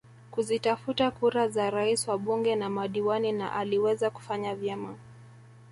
[0.31, 4.95] Kuzitafuta kura za Rais wabunge na madiwani na aliweza kufanya vyema